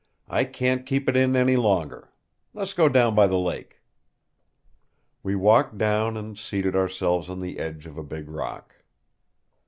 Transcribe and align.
"I 0.27 0.45
can't 0.45 0.83
keep 0.87 1.07
it 1.07 1.15
in 1.15 1.35
any 1.35 1.55
longer. 1.55 2.11
Let's 2.55 2.73
go 2.73 2.89
down 2.89 3.13
by 3.13 3.27
the 3.27 3.37
lake." 3.37 3.83
We 5.21 5.35
walked 5.35 5.77
down 5.77 6.17
and 6.17 6.35
seated 6.39 6.75
ourselves 6.75 7.29
on 7.29 7.37
the 7.39 7.59
edge 7.59 7.85
of 7.85 7.99
a 7.99 8.03
big 8.03 8.27
rock. 8.27 8.77